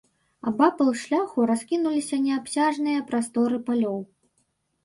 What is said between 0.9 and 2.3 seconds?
шляху раскінуліся